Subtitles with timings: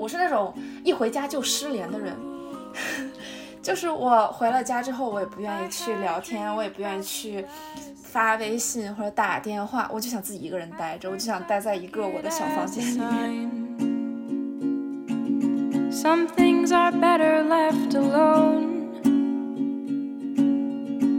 [0.00, 2.16] 我是那种一回家就失联的人，
[3.60, 7.44] 就是我回了家之后，我也不愿意去聊天，我也不愿意去
[8.02, 13.50] 发微信或者打电话，我就想自己一个人待着，我就想待在一个我的小房间里面。
[15.92, 18.78] Some things are better left alone.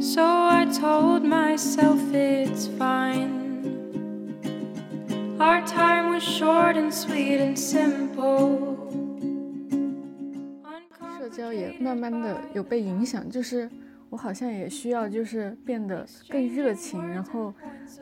[0.02, 3.41] So I told myself it's fine.
[5.42, 8.78] Our time was short and sweet and simple.
[11.18, 13.68] 社交也慢慢的有被影响，就是
[14.12, 17.52] 我好像也需要，就是变得更热情，然后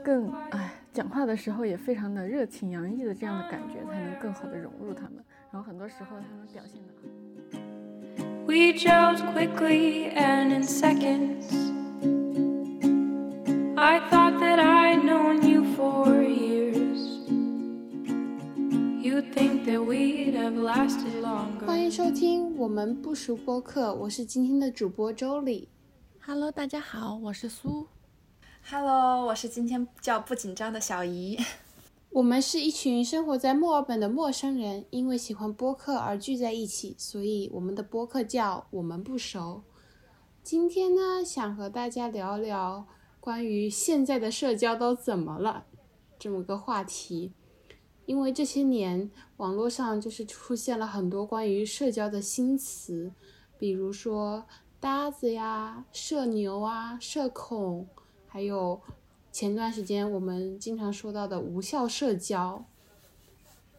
[0.04, 5.24] 更哎，讲话的时候也非常的热情洋溢的这样的感觉，才能更好的融入他们。
[5.50, 6.90] 然后很多时候他们表现的。
[8.46, 11.46] We gelled quickly and in seconds.
[13.78, 16.79] I thought that I'd known you for years.
[19.02, 21.66] You'd think that we'd have lasted longer.
[21.66, 25.70] 欢迎收听我们不熟播客，我是今天的主播周里。
[26.20, 27.88] Hello，大家好，我是苏。
[28.70, 31.40] Hello，我是今天叫不紧张的小姨。
[32.12, 39.64] 我们是一群生活在墨尔本的陌生人，因为喜欢播客而聚在一起，所以我们的播客叫我们不熟。
[40.44, 42.86] 今天呢，想和大家聊聊
[43.22, 45.68] 关于现在的社交都怎么了
[46.20, 47.32] 这么个话题。
[48.10, 53.12] 因为这些年网络上就是出现了很多关于社交的新词，
[53.60, 54.46] 比如说
[54.80, 57.88] 搭子呀、社牛啊、社恐，
[58.28, 58.82] 还有。
[59.32, 62.66] 前段时间我们经常说到的无效社交，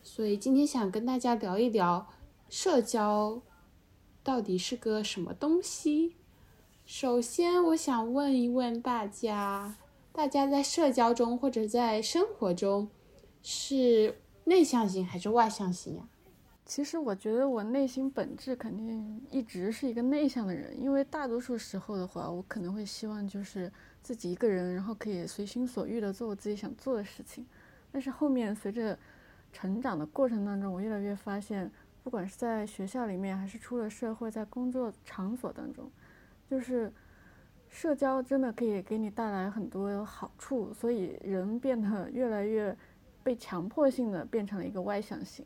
[0.00, 2.06] 所以今天想跟大家聊一聊
[2.48, 3.42] 社交
[4.22, 6.14] 到底是个什么东西。
[6.86, 9.76] 首先，我想问一问大家，
[10.12, 12.88] 大家在社交中或者在生活中
[13.42, 14.14] 是
[14.44, 16.08] 内向型还是外向型呀？
[16.64, 23.72] 其实我觉得我内心本质肯定一直是一个内向的人，因为大多数时候的话，我可能会希望就是。
[24.02, 27.44] 自己一个人，然后可以随心所欲的做我自己想做的事情。
[27.92, 28.98] 但是后面随着
[29.52, 31.70] 成长的过程当中，我越来越发现，
[32.02, 35.90] 不管是在学校里面，还是出了社会，在工作场所当中，
[36.48, 36.90] 就是
[37.68, 40.72] 社交真的可以给你带来很多好处。
[40.72, 42.74] 所以人变得越来越
[43.22, 45.44] 被强迫性的变成了一个外向型。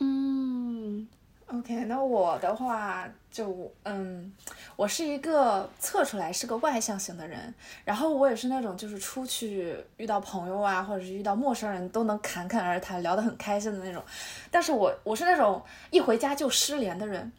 [0.00, 1.08] 嗯。
[1.48, 4.32] OK，那我的话就嗯，
[4.74, 7.54] 我是一个测出来是个外向型的人，
[7.84, 14.02] 然后我也是那种就是出去遇到朋友啊，或者是遇到陌生人都能侃侃而谈，聊得很开心的那种。
[14.50, 17.32] 但是我我是那种一回家就失联的人，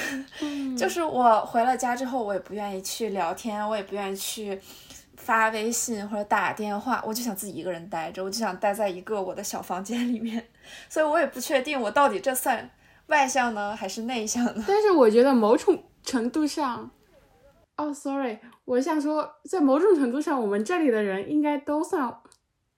[0.74, 4.58] 就是我回了家之后，我也不愿意去聊天，我也不愿意去
[5.24, 10.48] 发微信或者打电话，我就想自己一个人待着，我就想待在一个我的小房间里面，
[10.90, 12.70] 所以我也不确定我到底这算。
[13.08, 14.64] 外向呢，还是内向呢？
[14.66, 16.90] 但是我觉得某种程度上，
[17.76, 22.16] 哦，sorry，我想说，在某种程度上，我们这里的人应该都算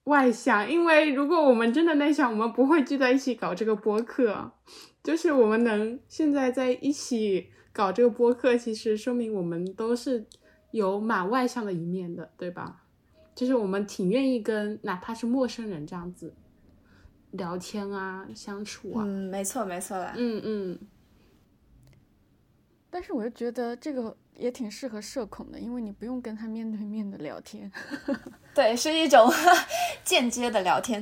[0.05, 4.51] 外向，因为如果我们真的内向，我们不会聚在一起搞这个播客。
[5.03, 10.25] 就是我们能现在在一起搞这个播客，其实说明我们都是
[10.75, 12.83] 有蛮外向的一面的，对吧？
[13.33, 16.33] 就是我们挺愿意跟哪怕是陌生人这样子。
[17.31, 20.79] 聊天啊，相处啊，嗯，没错没错啦，嗯嗯。
[22.89, 27.71] 但是我又觉得这个也挺适合社恐的，因为你不用跟他面对面的聊天，
[28.53, 29.29] 对，是一种
[30.03, 31.01] 间接的聊天。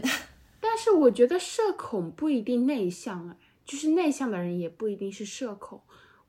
[0.60, 5.82] 但是我觉得社恐不一定内向啊，就是内向的人也不一定是社恐。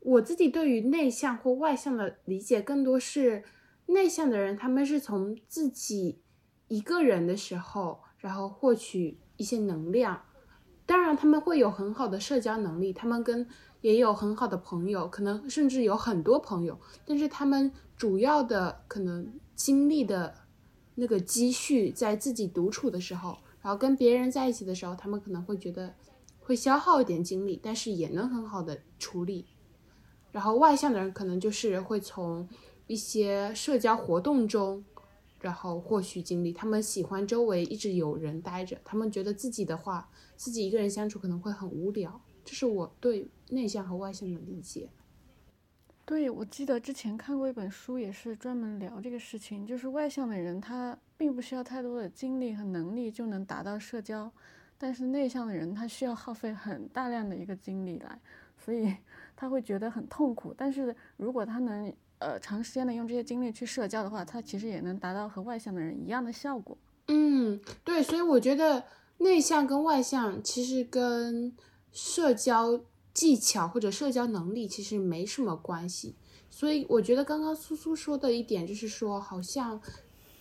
[0.04, 3.42] 我自己对于内向或外向的理解，更多是
[3.86, 6.20] 内向的人，他们是从自己
[6.68, 9.18] 一个人的时候，然后获取。
[9.36, 10.22] 一些能量，
[10.86, 13.44] 当然他们会有很好的社交能力，他们跟
[13.80, 20.32] 也有很好的朋友，可能甚至有很多朋友，但是他们主要的可能精力的
[20.94, 25.92] 那个积蓄在自己独处的时候，然后跟别人在一起的时候，他们可能会觉得
[26.38, 29.46] 会消耗一点精力，但是也能很好的处理。
[30.34, 32.46] 然后外向的人可能就是会从
[32.88, 34.84] 一些社交活动中。
[35.40, 40.08] 然后获取精力，他们喜欢周围一直有人待着，他们觉得自己的话，
[40.38, 42.18] 自己一个人相处可能会很无聊。
[42.46, 44.88] 这是我对内向和外向的理解。
[46.06, 54.32] 对，我记得之前看过一本书，也是专门聊这个事情，就是外向的人他并不需要太多的精力和能力就能达到社交，
[54.78, 58.18] 但是内向的人他需要耗费很大量的一个精力来，
[58.56, 58.96] 所以
[59.36, 60.54] 他会觉得很痛苦。
[60.56, 66.78] 但是如果他能呃，长时间的用这些精力去社交的话，他其实也能达到和外向的人一样的效果。
[67.08, 68.84] 嗯，对，所以我觉得
[69.18, 71.54] 内向跟外向其实跟
[71.92, 72.80] 社交
[73.12, 76.14] 技巧或者社交能力其实没什么关系。
[76.48, 79.78] 所以我觉得刚刚苏苏说的一点就是说，好像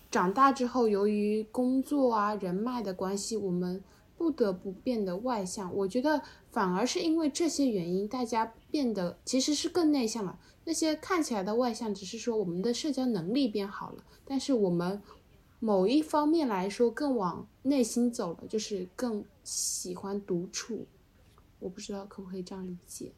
[0.10, 3.84] 长大之后，由于工作啊、人脉的关系，我们
[4.24, 5.76] 不得不变得外向。
[5.76, 10.40] 我觉得反而是因为这些原因，大家变得其实是更内向了。
[10.64, 15.02] 那些看起来的外向，只是说我们的社交能力变好了，但是我们。
[15.60, 20.86] 某一方面来说，更往内心走了，就是更喜欢独处。
[21.60, 23.14] 我不知道可不可以这样理解。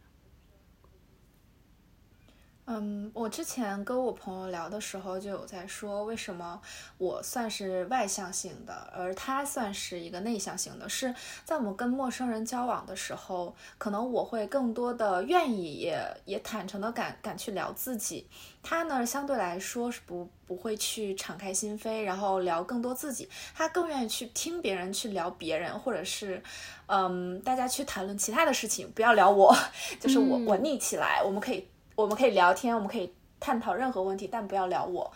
[2.67, 6.59] 嗯，我之前跟我朋友聊的时候，就有在说，为什么
[6.97, 10.89] 我算是外向型的，而他算是一个内向型的。
[10.89, 11.13] 是
[11.43, 18.27] 在我们跟陌生人交往的时候，可能我会更多的愿意，也也坦诚的敢敢去聊自己。
[18.63, 23.29] 他呢，相对来说是不不会去敞开心扉，然后聊更多自己。
[23.53, 26.41] 他更愿意去听别人去聊别人，或者是，
[26.87, 29.55] 嗯，大家去谈论其他的事情，不要聊我，
[30.01, 31.67] 就是我我腻起来，我们可以。
[31.95, 35.11] 我们可以聊天，我们可以探讨任何问题，但不要聊我。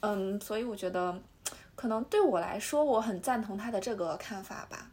[0.00, 1.20] 嗯，所以我觉得，
[1.74, 4.90] 可能对我来说，我很赞同他的这个看法吧。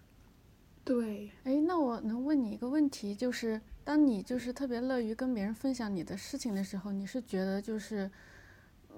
[0.83, 8.09] 对，哎，那我能问你一个问题，就是当你就是特别乐于跟别人分享你的事情的时候，你是觉得就是，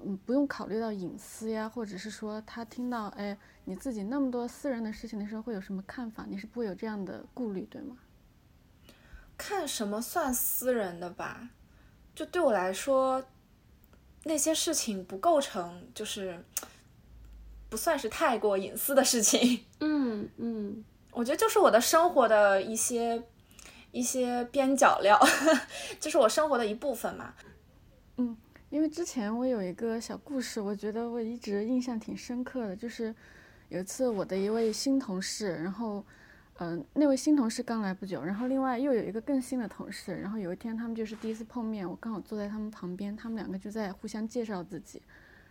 [0.06, 6.25] 嗯，不用考虑到隐私呀，或者是说他听到哎你自己那么多私人的事情的时候会有什么看法？
[6.30, 7.97] 你是不会有这样的顾虑，对吗？
[9.36, 11.50] 看什么算私人的吧。
[12.19, 13.24] 就对我来说，
[14.25, 16.38] 那些事情不构成，就是
[17.69, 19.63] 不算是太过隐私的事情。
[19.80, 23.24] 嗯嗯，我觉得就是我的生活的一些
[23.94, 25.18] 一些边角料，
[25.98, 27.33] 就是我生活的一部分嘛。
[28.18, 28.36] 嗯，
[28.69, 33.15] 因为之前我有一个小故事，我觉得我一直印象挺深刻的，就是
[33.69, 36.04] 有一次我的一位新同事，然后。
[36.62, 45.02] 嗯，那位新同事刚来不久，然后另外又有一个更新的同事，然后有一天他们就是第一次碰面，我刚好坐在他们旁边，他们两个就在互相介绍自己，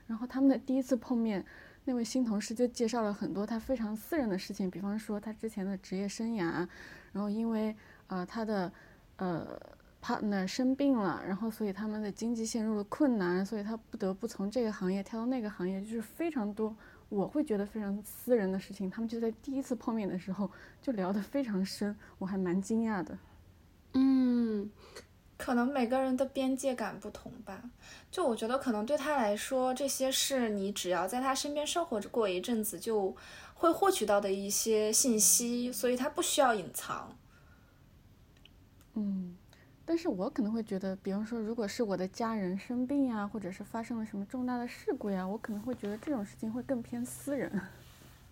[0.07, 1.43] 然后他们的第一次碰面，
[1.87, 6.69] 那位新同事就介绍了很多他非常私人的事情，比方说他之前的职业生涯，
[7.13, 7.75] 然后因为
[8.09, 8.71] 呃他的
[9.17, 9.59] 呃
[10.03, 16.77] partner 生病了，然后所以他们的经济陷入了困难，所以他不得不从这个行业跳到那个行业，就是非常多。
[17.09, 20.51] 我会觉得非常私人的事情，他们就在第一次碰面的时候
[20.83, 23.17] 就聊得非常深，我还蛮惊讶的。
[23.95, 24.71] 嗯，
[25.37, 27.71] 可能每个人的边界感不同吧。
[28.11, 33.17] 就我觉得，可能对他来说，这些是你只要在他身边生活过一阵子，就
[33.55, 37.17] 会获取到的一些信息，所以他不需要隐藏。
[38.95, 39.37] 嗯。
[39.88, 47.50] 但是我可能会觉得，比方说，如果是我的家人生病呀，或者是发生了什么重大的事故呀，我可能会觉得这种事情会更偏私人。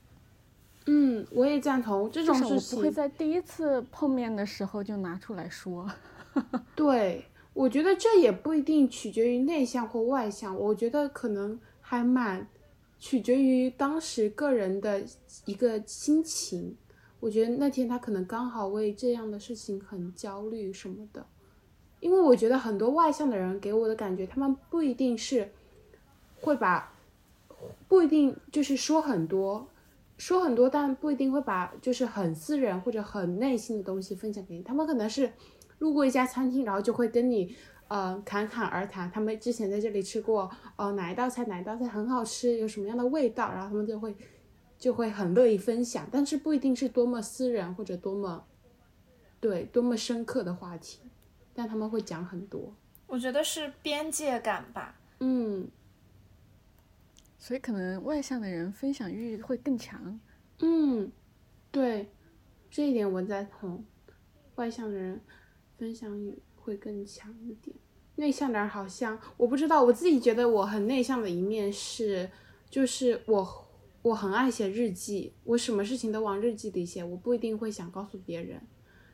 [0.84, 2.76] 嗯，我也赞同这种事情。
[2.76, 5.90] 我不会在第一次碰面的时候就拿出来说。
[6.76, 7.24] 对，
[7.54, 12.46] 我觉得这也不一定取决于内向或外向，我觉得可能还蛮
[12.98, 15.02] 取决于当时个人的
[15.46, 16.76] 一个心情。
[17.18, 21.26] 我觉得那天他可能刚好为这样的事情很焦虑什么的。
[22.00, 25.50] 因为我觉得很多外向的人给我的感觉，他们不一定是
[26.40, 26.92] 会把，
[27.88, 29.66] 不一定就是说很多，
[30.18, 34.62] 说很多，但不一定会把就是很私人或者很内心的东西分享给你。
[34.62, 35.32] 他们可能是
[35.78, 37.56] 路过一家餐厅，然后就会跟你
[37.88, 44.14] 呃侃侃而谈，他们之前在这里吃过哦哪一道菜哪一道菜很好吃，有什么样的味道，然后他们就会
[44.78, 48.44] 就会很乐意分享，但是不一定是多么私人或者多么
[49.40, 51.00] 对多么深刻的话题。
[51.58, 55.00] 但他们会讲很多，我觉得是边界感吧。
[55.20, 55.66] 嗯，
[57.38, 60.20] 所以可能外向的人分享欲会更强。
[60.58, 61.10] 嗯，
[61.70, 62.10] 对，
[62.70, 63.82] 这一点我赞同。
[64.56, 65.18] 外向的人
[65.78, 67.74] 分享欲会更强一点。
[68.16, 72.30] 内向的人好像我不知道，我自己觉得我很内向的一面是，
[72.68, 73.68] 就是我
[74.02, 78.60] 我很爱写日记，我什么事情都往日记里写，我不一定会想告诉别人，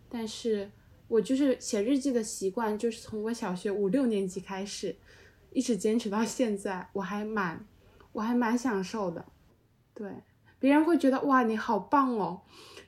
[0.08, 0.72] 但是。
[1.12, 4.96] 我就是写日记的习惯，就是从我小学五六年级开始，
[5.52, 7.66] 一直坚持到现在，我还蛮，
[8.12, 9.22] 我还蛮享受的。
[9.92, 10.10] 对，
[10.58, 12.40] 别人会觉得哇你好棒哦，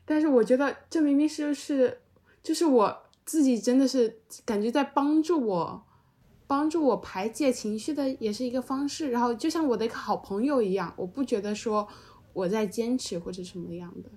[0.06, 2.00] 但是我觉得这明明是是，
[2.42, 5.84] 就是我自己真的是感觉在帮助我，
[6.46, 9.10] 帮助我排解情绪的也是一个方式。
[9.10, 11.86] 然后就像我的一个好朋友一样，我不觉得说
[12.32, 14.08] 我在坚持或者什么样的。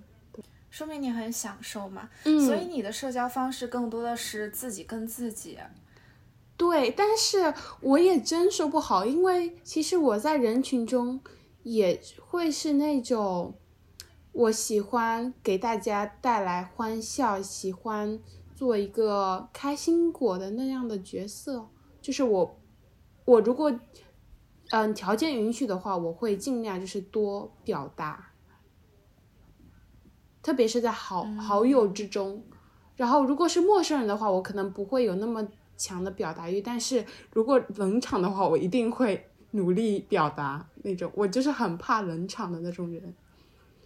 [0.70, 5.58] 说明你很享受嘛，嗯，所以你的社交方式更多的是自己跟自己。
[6.56, 11.20] 对，但是我也真说不好，因为其实我在人群中
[11.62, 13.54] 也会是那种，
[14.32, 18.18] 我喜欢给大家带来欢笑，喜欢
[18.56, 21.68] 做一个开心果的那样的角色，
[22.02, 22.58] 就是我，
[23.24, 23.72] 我如果
[24.70, 28.27] 嗯条件允许的话，我会尽量就是多表达，
[30.48, 32.42] 特别是在好好友之中。
[32.96, 41.12] 然后如果是陌生人的话，我可能不会有那么强的表达欲，但是如果冷场的话，我一定会努力表达那种。
[41.14, 43.14] 我就是很怕冷场的那种人，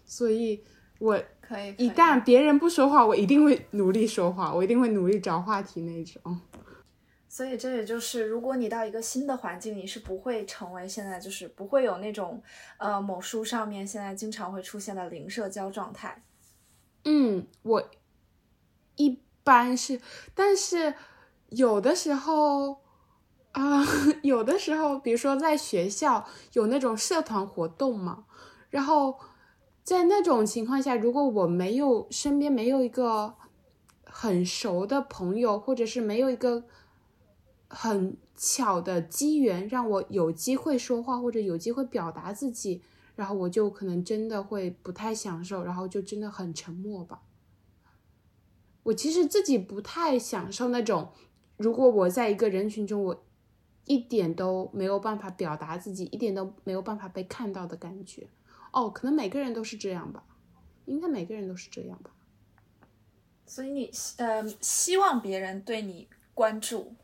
[0.04, 0.62] 所以。
[0.98, 6.40] 我可以，一旦别人不说话，我一定会努力说话，我一定会努力找话题那种。
[7.28, 12.40] 所以这也就是，如果你到一个新的环境，你是不会成为现在就是不会有那种
[12.78, 16.22] 呃某书上面现在经常会出现的零社交状态。
[17.04, 17.90] 嗯，我
[18.96, 20.00] 一般是，
[20.34, 20.94] 但是
[21.50, 22.78] 有的时候
[23.52, 23.84] 啊，
[24.22, 28.24] 有的时候，比如说在学校有那种社团活动嘛，
[28.70, 29.18] 然后。
[29.84, 33.34] 在那种情况下，如果我没有身边没有一个
[34.04, 36.62] 很熟的朋友，或者是没有一个
[37.66, 42.80] 很巧的机缘让我有机会说话或者有机会表达自己，
[43.14, 47.22] 然后我就可能真的会不太享受，然后就真的很沉默吧。
[48.84, 51.12] 我其实自己不太享受那种，
[51.56, 53.24] 如果我在一个人群中，我
[53.84, 58.28] 一点都没有办法表达自己，一点都没有办法被看到的感觉。
[58.72, 60.24] 哦，可能每个人都是这样吧，
[60.86, 62.10] 应该每个人都是这样吧。
[63.44, 66.94] 所以你呃希望别人对你关注，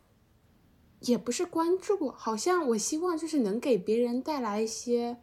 [1.00, 5.18] 也不是关注，好像我希望就是能给别人带来一些，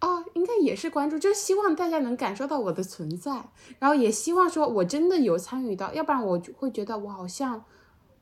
[0.00, 7.64] 哦，应该也是关注，就是希望大家能感受到我的存在，然后也希望说我真的有参与到，要不然我就会觉得我好像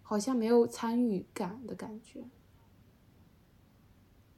[0.03, 2.25] 好像没有参与感的感觉。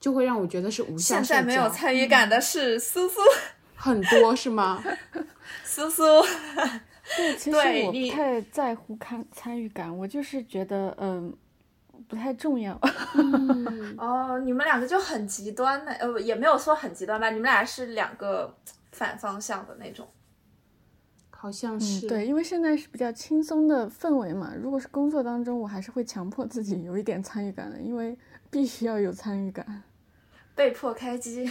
[0.00, 3.20] 就会让我觉得是无效现在没有参与感的是苏苏，
[3.74, 4.80] 很多是吗？
[5.64, 6.04] 苏苏，
[7.16, 11.36] 对，其 实我不太在乎看参与感，我就是觉得嗯
[12.06, 12.78] 不太重要。
[13.98, 17.30] 哦，你们两个就很极端的，呃，也没有说很极端吧？
[17.30, 18.54] 你们俩是两个
[18.92, 20.06] 反方向的那种，
[21.30, 24.52] 好像是对，因为现在是比较轻松的氛围嘛。
[24.54, 28.16] 如果是工作当中，我还是会强迫自己有一点参与感的，因为
[28.50, 29.82] 必须要有参与感。
[30.54, 31.48] 被迫开机，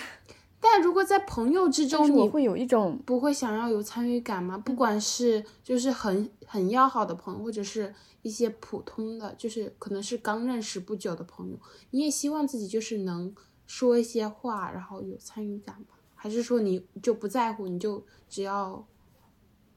[0.59, 4.57] 但如果在朋友之中，你会有一种不会想要有参与感吗？
[4.57, 11.59] 不管是就是很很要好的朋友，或者是一些普通的，就是可能是刚认识不久的朋友，
[11.91, 13.33] 你也希望自己就是能
[13.65, 15.87] 说一些话，然后有参与感吗？
[16.15, 18.85] 还是说你就不在乎，你就只要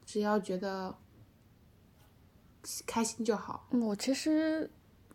[0.06, 0.96] 只要觉得
[2.87, 3.68] 开心就好？
[3.72, 4.70] 我其实。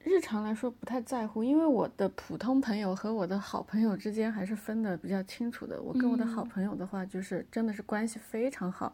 [0.05, 5.81] 日常来说不太在乎，因为我的普通朋友和我的好朋友之间还是分的比较清楚的。
[5.81, 8.93] 我跟我的好朋友的话，就是真的是关系非常好，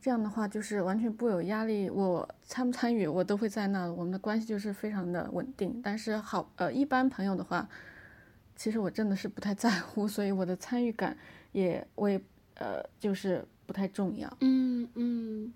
[0.00, 1.88] 这样的话就是完全不有压力。
[1.88, 5.80] 我参不参与，我都会在那，我们的关系就是非常的稳定。
[5.80, 7.68] 但是好呃，一般朋友的话，
[8.56, 11.16] 其实我真的是不太在乎，所以我的参与感
[11.52, 12.20] 也我也
[12.54, 14.28] 呃就是不太重要。
[14.40, 15.54] 嗯嗯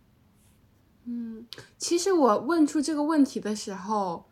[1.07, 1.47] 嗯，
[1.77, 4.25] 其实我问出这个问题的时候。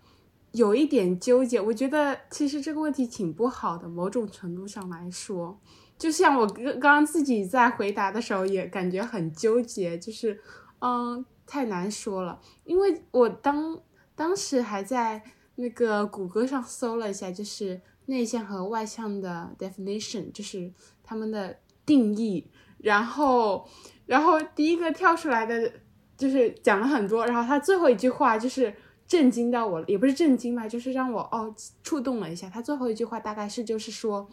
[0.53, 3.87] 有一点纠结，我觉得其实这个问题挺不好的。
[3.87, 5.61] 某种程度上来说，
[5.99, 10.41] 就像我刚刚自己在回答的时候也感觉很纠结，就是
[10.79, 12.41] 嗯，太难说了。
[12.65, 13.79] 因为我当
[14.15, 15.23] 当时还在
[15.57, 20.73] 那个谷歌上搜了一下，就是内向和外向的 definition，就是
[21.05, 22.51] 他们的定义。
[22.79, 23.69] 然后，
[24.07, 25.71] 然后第一个跳出来的
[26.17, 28.75] 就是讲了很多，然后他最后一句话就是。
[29.09, 32.51] 震惊到我了，也不是震惊吧，就是让我哦触动了一下。
[32.51, 34.29] 他最后一句话大概是就是说，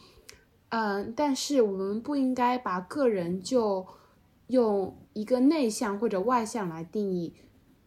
[0.68, 3.88] 嗯，但是我们不应该把个人就
[4.48, 7.34] 用一个内向或者外向来定义，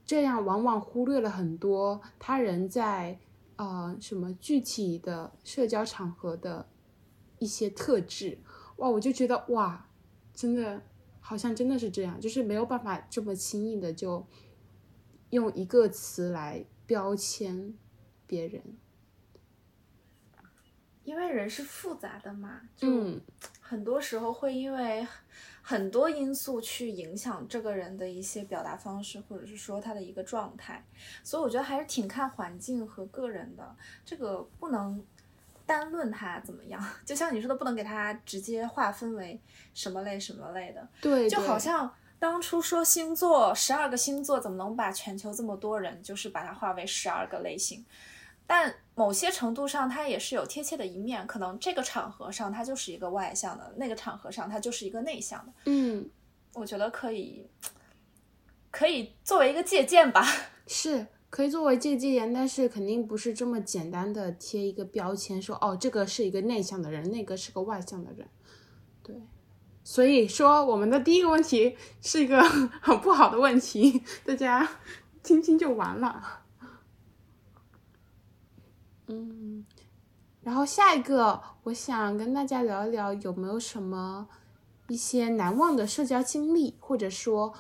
[0.07, 3.19] 这样往往忽略了很多他人在
[3.57, 6.67] 呃什么具体的社交场合的
[7.39, 8.39] 一些特质。
[8.77, 9.87] 哇，我就觉得哇，
[10.33, 10.81] 真的
[11.21, 14.27] 好像真的是这样，就是没有办法这么轻易的就
[15.29, 16.65] 用一个词来。
[16.89, 17.75] 标签
[18.27, 18.63] 别人，
[21.05, 22.89] 因为人是复杂的嘛，就
[23.61, 25.07] 很多时候会因为
[25.61, 30.83] 很多因素去影响这个人的一些表达方式，或者是说他的一个状态，
[31.23, 33.77] 所以我觉得还是挺看环境和个人的，
[34.07, 35.05] 这个不能
[35.67, 36.83] 单论他怎么样。
[37.05, 39.39] 就像你说的，不能给他直接划分为
[39.75, 41.95] 什么类什么类的，对，就好像。
[42.19, 47.85] 当初说星座十二个星座怎么能把全球这么多人就是把它划为十二个类型？
[48.47, 55.53] 但某些程度上它也是有贴切的一面，可能这个场合上它就是一个外向的，那个场合上它就是一个内向的。
[55.67, 56.09] 嗯，
[56.55, 57.47] 我觉得可以
[58.71, 60.27] 可以作为一个借鉴吧。
[60.67, 68.27] 是可以作为借鉴，但是肯定不是这么简单的贴一个标签说，哦，这个是一个内向的人，那个是个外向的人。
[69.03, 69.15] 对，
[69.91, 72.43] 所以说我们的第一个问题是一个
[72.83, 74.69] 很不好的问题， 大家
[75.23, 76.43] 听听就完了。
[79.07, 79.65] 嗯，
[80.43, 84.29] 然后下一个，我想跟大家聊一聊有没有什么
[84.89, 87.55] 一些难忘的社交经历，或者说，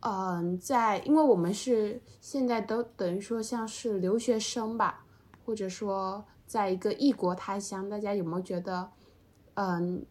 [0.00, 5.04] 嗯，在因为我们是现在都等于说像是留学生吧，
[5.44, 8.90] 或者说在一个异国他乡，大家有没有觉得，
[9.52, 10.06] 嗯，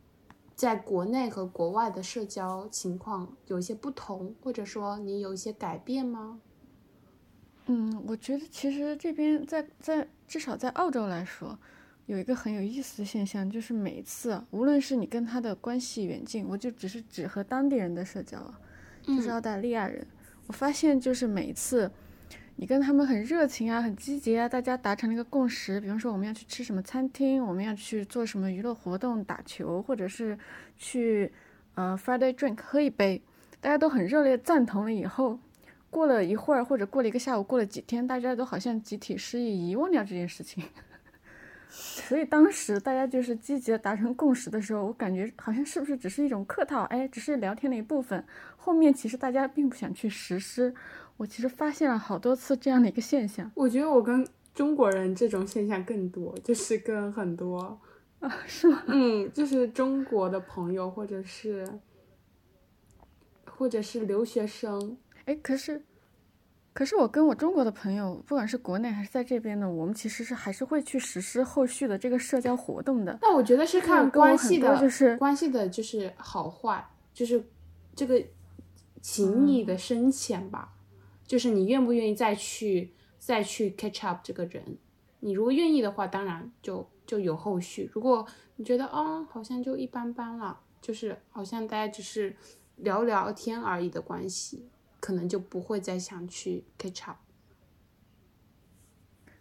[0.61, 6.39] 在国内和国外的社交情况有一些不同，或者说你有一些改变吗？
[7.65, 11.57] 嗯，我觉得其实这边在在至少在澳洲来说，
[12.05, 18.61] 有一个很有意思的现象，就是每一次，无论是你跟他的关系远近，我就只是只和当地人的社交啊，
[19.01, 20.05] 就是澳大利亚人，
[20.45, 21.91] 我发现就是每一次，
[22.55, 30.37] 你跟他们很热情啊，很积极啊，大家达成了一个共识，比方说我们要去吃什么餐厅，我们要去做什么娱乐活动，打球，或者是
[30.77, 31.31] 去
[31.73, 33.21] 呃 Friday drink 喝一杯，
[33.59, 35.39] 大家都很热烈赞同了以后。
[35.89, 40.63] 过了一会儿，或者过了一个下午，过了几天，大家都好像集体失忆，遗忘掉这件事情。
[41.67, 46.83] 所以当时大家就是积极的达成共识的时候，我感觉好像是不是只是一种客套？
[46.83, 48.23] 哎，只是聊天的一部分。
[48.55, 50.73] 后面其实大家并不想去实施。
[51.21, 53.51] 我其实发现了好多次这样的一个现象。
[53.53, 57.79] 我觉得我跟中国人这种现象更多，就是跟很多
[58.21, 58.81] 啊，是吗？
[58.87, 61.79] 嗯，就是中国的朋友，或者是
[63.45, 64.97] 或者是留学生。
[65.25, 65.83] 哎，可是，
[66.73, 73.19] 可是我跟我中国的朋友，不管是国内还是在这边的，我们其实是还是会去实施后续的这个社交活动的。
[73.21, 77.45] 那我觉得是看关系的，就是关系的，就是好坏，就是
[77.95, 78.19] 这个
[79.03, 80.73] 情谊的深浅吧。
[81.31, 84.61] 就是你愿不愿意再去再去 catch up 这个人？
[85.21, 87.89] 你如果愿意的话，当然就就有后续。
[87.93, 92.35] 如果你觉得哦，好像就一般般了，就是好像大家只是
[92.75, 94.65] 聊聊天而已的关系。
[94.99, 97.15] 可能就不会再想去 catch up。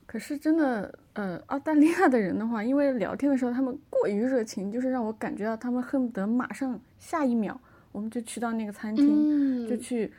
[0.06, 10.12] 可是真的，呃，澳大利亚的人的话，因为聊天的时候他们过于热情，就是让我感觉到他们恨不得马上下一秒我们就去到那个餐厅，就去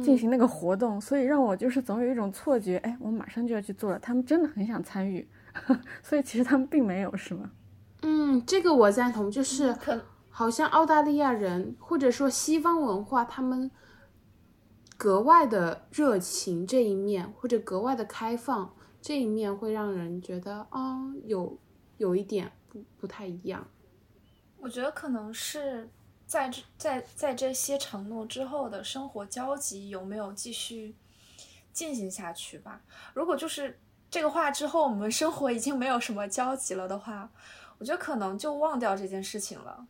[0.00, 3.98] 进行那个活动，所以让我就是总有一种错觉，哎，我马上就要去做了。
[3.98, 5.28] 他们真的很想参与，
[6.02, 7.50] 所以其实他们并没有，是吗？
[8.02, 9.76] 嗯，这个我赞同，就是
[10.30, 13.70] 好像澳大利亚人或者说西方文化，他们。
[14.98, 21.58] 格外的热情这一面，或者格外的开放这一面，会让人觉得啊，有
[21.96, 23.66] 有一点不不太一样。
[24.60, 25.88] 我觉得可能是
[26.32, 30.94] 在在在这些承诺之后的生活交集有没有继续
[31.74, 32.80] 进行下去吧。
[33.12, 33.78] 如果就是
[34.10, 37.30] 这个话之后，我们生活已经没有什么交集了的话，
[37.76, 39.86] 我觉得可能就忘掉这件事情了。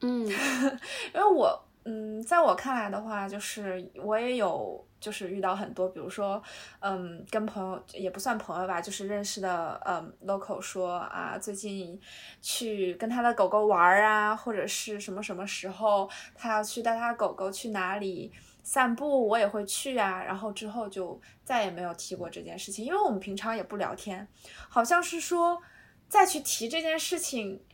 [0.00, 0.26] 嗯，
[1.12, 1.66] 因为我。
[1.84, 6.40] 嗯，在我看来的话，就是我也有，就是遇到很多，比如说，
[6.80, 11.98] 嗯，跟朋友也不算朋友吧，就是认识的，嗯，local 说啊，最近
[12.42, 18.30] 去跟他的狗狗玩啊，或者是什么什么时候他要去带他狗狗去哪里
[18.62, 24.28] 散步，我也会去啊，然后之后就再也没有提过这件事情，因为我们平常也不聊天，
[24.68, 25.62] 好像是说
[26.08, 27.64] 再去提这件事情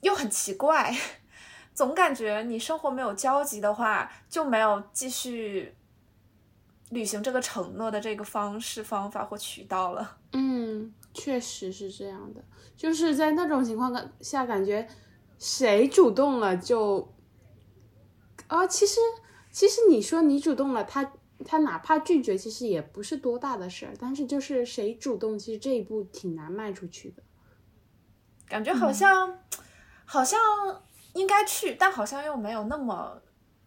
[0.00, 0.94] 又很奇怪。
[1.72, 5.74] 总感觉你生活没有交集的话，就没有继续
[6.90, 10.18] 履行这个承诺的这个方式、方法或渠道了。
[10.32, 12.44] 嗯，确实是这样的。
[12.76, 14.86] 就是在那种情况下，感觉
[15.38, 17.12] 谁主动了就
[18.46, 19.00] 啊，其实
[19.50, 21.12] 其实你说你主动了，他
[21.44, 23.92] 他哪怕拒绝，其实也不是多大的事儿。
[23.98, 27.22] 但是就是谁主动，其实这一步挺难迈出去的。
[28.46, 29.38] 感觉好像
[30.04, 30.38] 好像。
[31.12, 33.20] 应该去，但好像又没有那么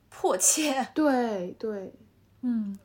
[0.08, 0.88] 迫切。
[0.96, 1.94] 对对，
[2.40, 2.80] 嗯。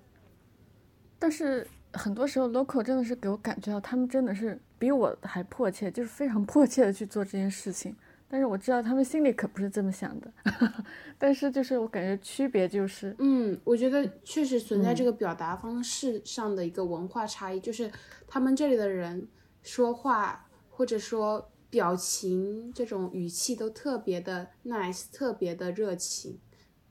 [1.19, 7.95] 但是很多时候，local 真的是给我感觉到他们真的是比我还迫切，就是非常迫切的去做这件事情。
[8.29, 10.31] 但是我知道他们心里可不是这么想的。
[11.19, 17.91] 但是就是我感觉区别就是，嗯，我觉得确实存在这个表达方式上的一个文化差异，就是
[18.27, 19.27] 他们这里的人
[19.63, 21.51] 说话或者说。
[21.71, 26.39] 表情这种语气都特别的 nice，特别的热情，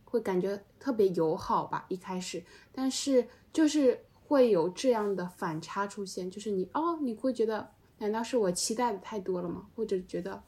[0.04, 1.88] 会感觉特别友好吧。
[1.90, 9.66] 一开始，但是就是会有这样的反差出现，就是你哦，你会觉得难道是我期待的太多了吗？
[9.74, 10.44] 或者觉得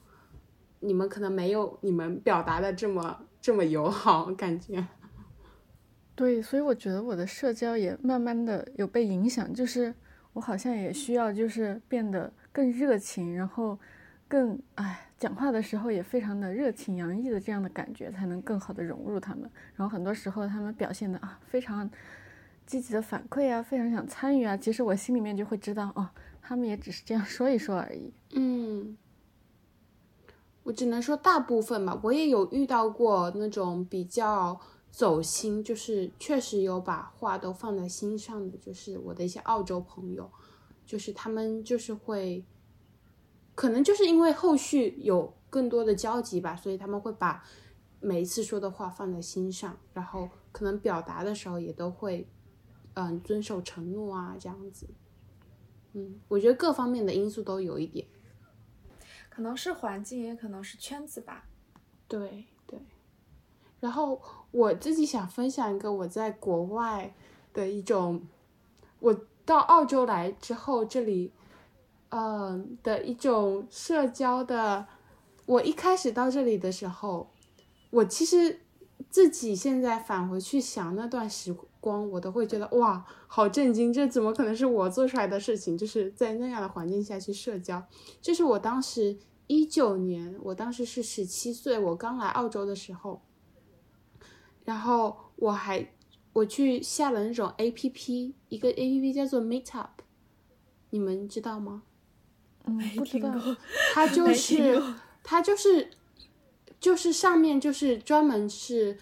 [0.82, 4.86] 你们可能没有你们表达的这么这么友好感觉。
[6.14, 9.96] 对，所以我觉得我的社交也慢慢的有被影响，就是
[10.34, 13.80] 我好像也需要就是变得更热情，然后
[14.28, 19.50] 更哎讲话的时候也非常的热情洋溢的这样的感觉，才能更好的融入他们。
[19.76, 21.90] 然后很多时候他们表现的啊非常
[22.70, 26.08] 积极的反馈啊，非常想参与啊，其实我心里面就会知道哦，
[26.40, 28.14] 他们也只是这样说一说而已。
[28.34, 28.96] 嗯，
[30.62, 40.30] 我只能说大部分吧，我也有遇到过那种比较走心，就是确实有把话都放在心上的，就是我的一些澳洲朋友，
[40.86, 42.46] 就是他们就是会，
[43.56, 47.44] 可能就是因为后续有更多的交集吧，所以他们会把
[48.00, 52.28] 每一次说的话放在心上，然后可能表达的时候也都会，
[52.94, 54.88] 嗯，遵守承诺啊，这样子。
[55.94, 58.06] 嗯，我觉得各方面的因素都有一点。
[59.30, 61.46] 可能是环境，也可能是圈子吧。
[62.08, 62.80] 对对，
[63.80, 64.22] 然后
[64.52, 67.14] 我自己想分享一个我在国外
[67.54, 68.22] 的一种，
[69.00, 71.32] 我到澳洲来之后，这里，
[72.10, 74.88] 嗯的一种社交的。
[75.46, 77.32] 我一开始到这里的时候，
[77.90, 78.60] 我其实
[79.10, 83.92] 自己现在返回去想那段时光，我都会觉得哇，好震惊！
[83.92, 85.78] 这怎么可能是我做出来的事情？
[85.78, 87.84] 就是在那样的环境下去社交，
[88.22, 89.18] 就是我当时。
[89.52, 93.24] 一九年，我当时是十七岁，我刚来澳洲的时候，
[94.64, 95.92] 然后我还
[96.34, 99.88] 我去下了那种 A P P，一个 A P P 叫做 Meetup，
[100.92, 101.82] 你们知道吗？
[102.66, 103.34] 嗯，不知道。
[103.96, 104.80] 它就是
[105.24, 105.90] 它就是
[106.80, 109.00] 就是上面就是专门是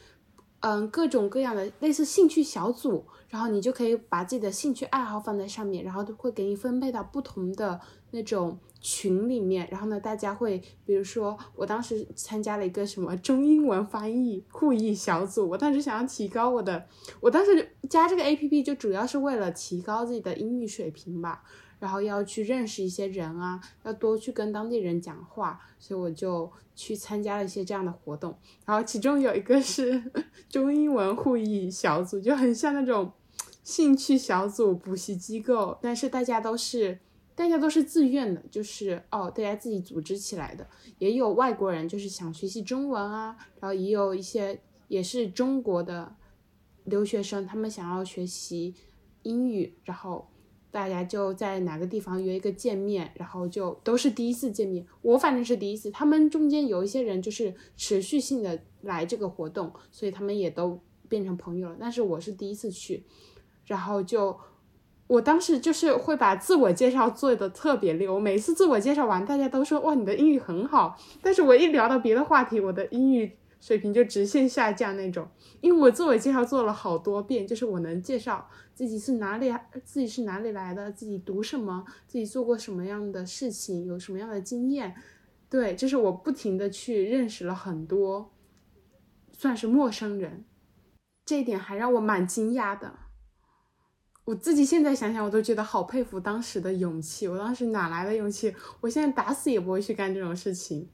[0.60, 7.80] 嗯各种各样的类似兴趣小组，然后你就可以把自己的兴趣爱好放在上面，然后都会给你分配到不同的
[8.12, 8.58] 那种。
[8.80, 16.86] 群里面，然后呢，大家会，比如说，我当时参加了一个什么中英文翻译互译小组，我当时想要提高我的，
[17.20, 21.44] 我当时加这个 A P P 就主要是为了提高自己的英语水平吧，
[21.80, 30.04] 然后要去认识一些人啊，要多去跟当地人讲话，所以我就去参加了一些这样的活动，然后其中有一个是
[30.50, 33.12] 中英文互译小组，就很像那种
[33.64, 37.00] 兴趣小组补习机构，但是大家都是。
[37.38, 40.68] 大家都是自愿的，就是哦，大家自己组织起来的。
[40.98, 46.16] 也有外国人，就是想学习中文啊，然后也有一些也是中国的
[46.86, 48.74] 留学生，他们想要学习
[49.22, 50.28] 英语，然后
[50.78, 54.86] 大家就在哪个地方约一个见面，然后就都是第一次见面。
[55.02, 61.78] 我反正是第一次，他们中间有一些人就是持续性的来这个活动，所以他们也都变成朋友了。
[61.80, 63.04] 但是我是第一次去，
[63.66, 64.38] 然后就。
[65.08, 75.28] 我当时就是会把自我介绍做的特别溜，每次自我介绍完，大家都说哇你的英语很好，但是我一聊到别的话题，我的英语水平就直线下降那种，
[75.62, 84.96] 因为我自我介绍做了好多遍，就是我能介绍自己是哪里，自己是哪里来的，自己读什么，自己做过什么样的事情，有什么样的经验，
[85.50, 88.32] 对，就是我不停的去认识了很多，
[89.32, 90.46] 算是陌生人，
[91.26, 92.94] 这一点还让我蛮惊讶的。
[94.26, 97.30] 我自己现在想想，我都觉得好佩服当时的勇气。
[97.30, 98.54] 我当时哪来的勇气？
[98.82, 100.90] 我现在打死也不会去干这种事情。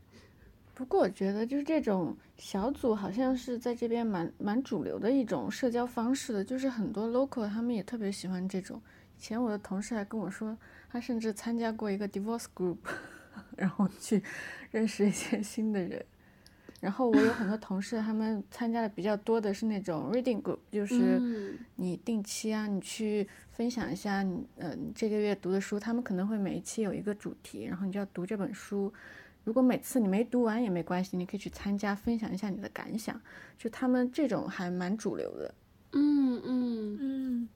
[0.75, 8.81] 不过我觉得，就是这种小组好像是在这边蛮蛮主流的一种社交方式的，就是很多 local 他们也特别喜欢这种。
[9.15, 10.57] 以前我的同事还跟我说，
[10.89, 12.77] 他甚至参加过一个 divorce group，
[13.55, 14.23] 然后去
[14.71, 16.03] 认识一些新的人。
[16.81, 28.91] 然后我有很多同事，他们参加的比较多的是那种 reading group，就是你定期啊，你去分享一下你呃这个月读的书，他们可能会每一期有一个主题，然后你就要读这本书。
[29.43, 33.21] 如果每次你没读完也没关系，你可以去参加分享一下你的感想。
[33.57, 35.53] 就他们这种还蛮主流的。
[35.91, 37.49] 嗯嗯嗯，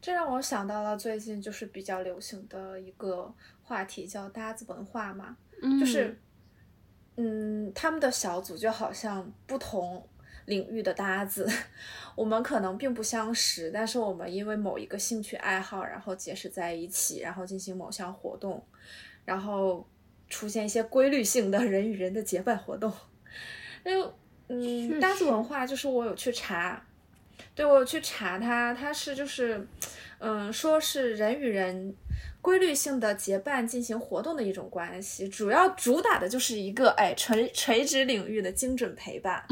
[0.00, 5.36] 这让我想到了最近就是比较流行的一个话题，叫搭子文化嘛，
[5.78, 6.18] 就是。
[7.16, 10.08] 嗯，他们的小组就好像不同
[10.46, 11.46] 领域的搭子，
[12.16, 18.64] 我们可能并不相识，但是我们因为某一个兴趣爱好，然后结识在一起，然后进行某项活动，
[19.26, 19.86] 然后
[20.30, 22.90] 出现一些规律性的人与人的结伴活动。
[23.84, 24.14] 就
[24.48, 26.82] 嗯，搭子文化就是我有去查，
[27.54, 29.66] 对我有去查它，它是就是
[30.18, 31.94] 嗯，说是人与人。
[32.42, 39.44] 规律性的结伴进行活动的一种关系，主要主打的就是一个哎垂垂直领域的精准陪伴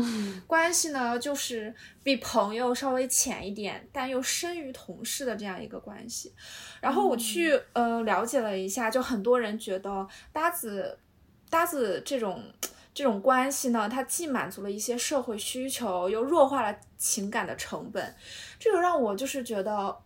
[0.46, 6.32] 关系呢，就是比朋友稍微浅一点，但又深于同事的这样一个关系。
[6.80, 10.98] 然后我去呃了解了一下，就很多人觉得搭子
[11.50, 12.42] 搭子这种
[12.94, 18.14] 这种关系呢，它既满足了一些社会需求，又弱化了情感的成本，
[18.58, 19.96] 这个让我就是觉得，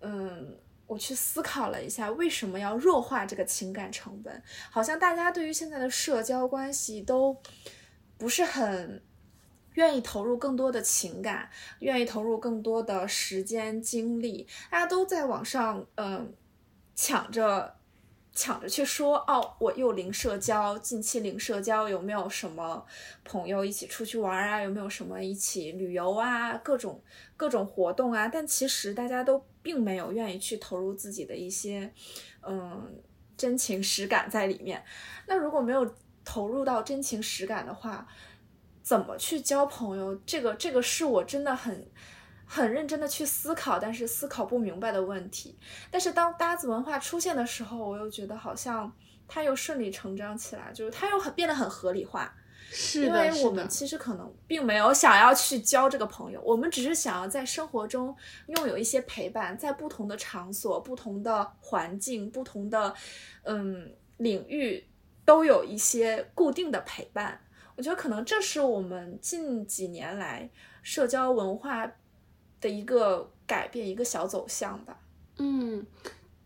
[0.00, 0.56] 嗯，
[0.88, 4.42] 我去思考了一下，为什么要弱化这个情感成本？
[4.72, 7.36] 好像大家对于现在的社交关系都
[8.16, 9.00] 不是很
[9.74, 11.48] 愿意投入更多的情感，
[11.78, 16.34] 愿意投入更多的时间精力，大家都在网上，嗯，
[16.96, 17.76] 抢着。
[18.34, 22.86] 抢着去说哦，我又零社交，近期零社交，有没有什么
[23.24, 24.62] 朋友一起出去玩啊？
[24.62, 26.56] 有没有什么一起旅游啊？
[26.58, 27.02] 各种
[27.36, 28.28] 各种活动啊？
[28.28, 31.92] 但其实大家都并没有愿意去投入自己的一些
[32.40, 32.98] 嗯
[33.36, 34.82] 真情实感在里面。
[35.26, 38.08] 那如果没有投入到真情实感的话，
[38.82, 40.14] 怎么去交朋友？
[40.24, 41.86] 这个这个是我真的很。
[42.50, 45.54] 很认真的去思考，但是思考不明白的问题。
[45.90, 48.90] 但是当搭子文化出现的时候，我又觉得好像
[49.28, 52.34] 它又顺理成章起来，就是它又很变得很合理化。
[52.70, 58.14] 是的，因为我们其实可能并没有想要去交这个朋友，我们只是想要在生活中
[58.46, 62.94] 拥有一些陪伴，在不同的场所、不同的环境、不同的
[63.44, 64.86] 嗯领域
[65.24, 67.40] 都有一些固定的陪伴。
[67.76, 70.50] 我觉得可能这是我们近几年来
[70.82, 71.90] 社交文化。
[72.60, 74.98] 的一个改变，一个小走向吧。
[75.36, 75.86] 嗯，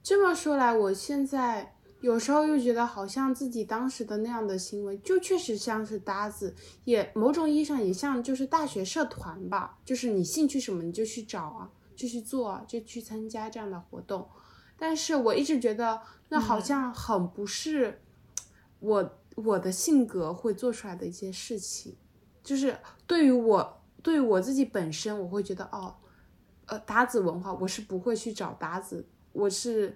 [0.03, 14.29] 这么说来，我现在有时候又觉得，好像自己当时的那样的行为，就确实像是搭子，也某种意义上也像就是大学社团吧，就是你兴趣什么你就去找啊，就去做，就去参加这样的活动。
[14.77, 18.03] 但是我一直觉得，那好像很不是
[18.81, 21.97] 我我的性格会做出来的一些事情，
[22.45, 25.97] 就是对于我对于我自己本身，我会觉得哦。
[26.67, 29.95] 呃，搭子文化，我是不会去找搭子，我是，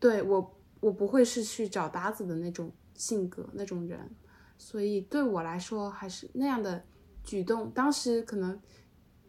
[0.00, 4.10] 对我，我不会是去找搭子的那种性格那种人，
[4.56, 6.82] 所以对我来说，还是那样的
[7.22, 8.58] 举动，当时可能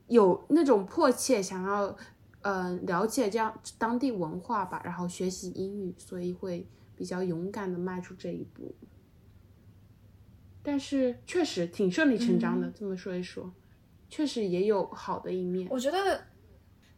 [0.08, 1.96] 有那种迫切想要，
[2.42, 8.74] 呃，了解这样当地文化吧，然后学习英语，所以会比较勇敢的迈出这一步，
[10.64, 13.54] 但是确实挺顺理成章的，这么说一说，
[14.10, 16.31] 确实也有好的一面，我觉得。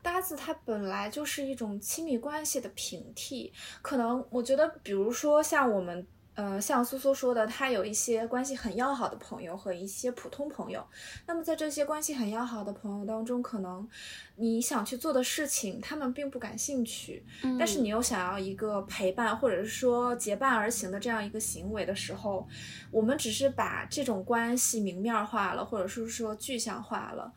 [0.04, 10.86] 搭子它本来就是一种亲密关系的平替，可能我觉得，比如说像我们，呃，像苏苏说的，他有一些关系很要好的朋友和一些普通朋友。
[11.26, 13.88] 那么在这些关系很要好的朋友当中，可能
[14.36, 17.24] 你想去做的事情，他们并不感兴趣，
[17.58, 22.48] 但是你又想要一个陪伴，或者是说结伴而行的这样一个行为的时候，
[22.92, 27.32] 我们只是把这种关系明面化了，或者是说具象化了。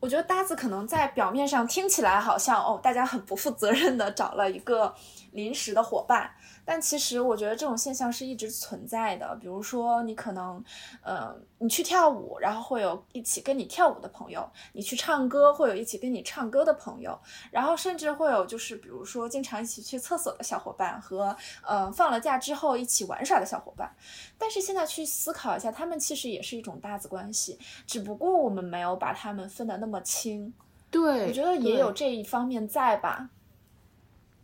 [0.00, 4.94] 我觉得搭子可能在表面上听起来好像哦，大家很不负责任的找了一个
[5.32, 6.30] 临时的伙伴。
[6.70, 10.62] 但其实我觉得这种现象是一直存在的，比如说你可能，
[11.02, 14.40] 呃，你去跳舞，然后会有一起跟你跳舞的朋友；
[14.72, 17.10] 你去唱歌，会有一起跟你唱歌的朋友；
[17.50, 23.92] 然后甚至会有就是比如说经常一起去厕所的小伙伴和，呃，放了假之后一起玩耍的小伙伴。
[24.38, 30.54] 但是现在去思考一下，他们其实也是一种搭子关系，只不过我们没有把他们分得那么清。
[30.88, 33.28] 对，我觉得也有这一方面在吧。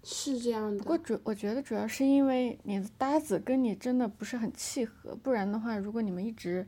[0.08, 6.64] 是这样的，不过主我觉得主要是因为你的搭子跟你真的不是很契合，不然的话，如果你们一直，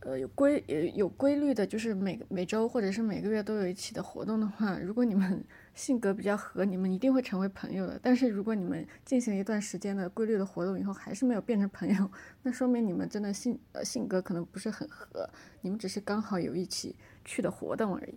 [0.00, 8.00] 呃有规有有规律的，就是每每周或者是每个月都有一起的活动的话，如果你们 性格比较合，你们一定会成为朋友的。
[8.02, 12.10] 但是如果你们进行一段时间的规律的活动以后，还是没有变成朋友，
[12.42, 15.28] 那说明你们真的性呃性格可能不是很合，
[15.60, 18.14] 你们只是刚好有一起去的活动而已。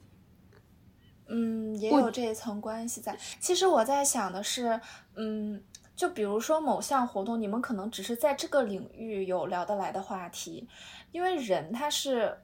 [1.34, 3.18] 嗯，也有这一层关系在。
[3.40, 4.80] 其实我在想的是，
[5.16, 5.64] 嗯，
[5.96, 10.68] 就比如说某项活动，你们可能只是在这个领域有聊得来的话题，
[11.14, 12.38] 因为人他是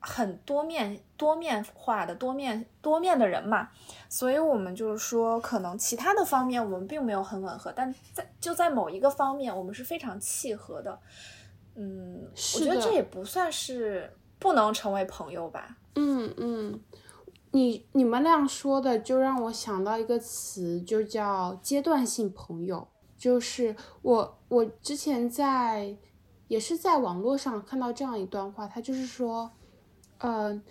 [0.00, 3.70] 很多面、多面化的、多面、多面的人嘛，
[4.10, 10.98] 所以我们就是说，可能其他的方面我们并没有很吻合，但在就在某一个方面，我们是非常契合的。
[11.74, 15.76] 嗯，我觉得这也不算是不能成为朋友吧。
[15.94, 16.80] 嗯嗯。
[17.52, 22.86] 你你们那样说的，就让我想到一个词，就叫阶段性朋友。
[23.18, 25.94] 就是我我之前在
[26.48, 29.50] 也是在网络上看到这样一段话，他就是说，
[30.18, 30.62] 呃，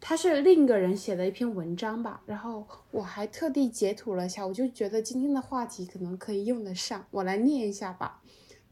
[0.00, 8.20] 他是另一个人写的一篇文章吧，然后我还特地截图了一下，我就觉得今天的话题可能可以用得上，我来念一下吧。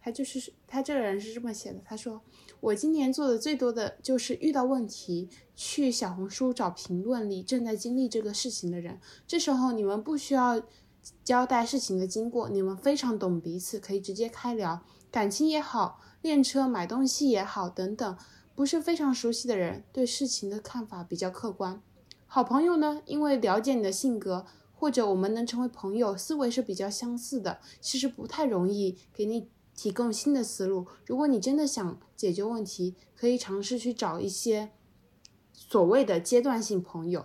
[0.01, 2.21] 他就是他这个人是这么写的，他说。
[2.61, 9.01] 我今年做的最多的就是遇到问题去小红书找评论里正在经历这个事情的人。
[9.27, 10.61] 这时候你们不需要
[11.25, 14.83] 交代事情的经过，你们非常懂彼此，可以直接开聊。
[15.11, 18.19] 感情也好，练车、买东西也好，等等，
[18.55, 21.81] 不是非常熟悉的人，对事情的看法比较客观。
[22.27, 29.49] 好朋友呢，因为了解你的性格，或者我们能成为朋友，思维是比较相似的，其实不太容易给你
[29.81, 30.87] 提供新的思路。
[31.07, 34.73] 如果你真的想解决问题，可以尝试去找一些
[35.55, 37.25] 所谓的阶段性朋友。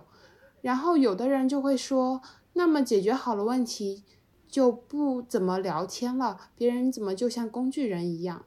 [0.62, 2.22] 然后有的人就会说，
[2.54, 4.04] 那么解决好了问题。
[4.48, 8.46] 就不怎么聊天了，别人怎么就像工具人一样？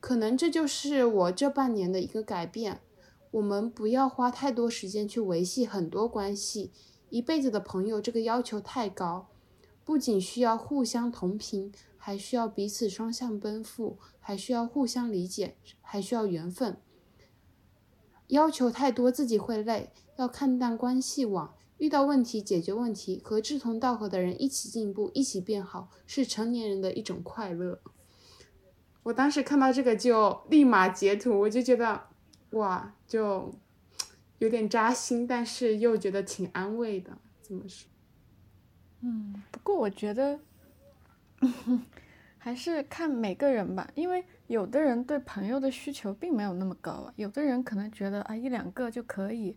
[0.00, 2.80] 可能这就是我这半年的一个改变。
[3.32, 6.70] 我们不要花太多时间去维系很多关系，
[7.10, 9.26] 一辈子的朋友这个要求太高，
[9.84, 11.70] 不仅需要互相同频，
[12.04, 16.76] 还需要彼此双向奔赴，还需要互相理解，还需要缘分。
[18.26, 21.54] 要求太多自己会累，要看淡关系网。
[21.78, 27.80] 遇到问题解决问题，和志同道合的人一起进步，一起变好，是成年人的一种快乐。
[29.04, 32.08] 我当时看到这个就立马截图，我就觉得，
[32.50, 33.50] 哇，就
[34.40, 37.16] 有点扎心，但是又觉得挺安慰的。
[37.40, 37.88] 怎么说？
[39.00, 40.38] 嗯，不过我觉得
[42.38, 49.56] 还是看每个人吧，因为有的人对朋友的需求并没有那么高啊，有的人可能觉得啊一两个就可以。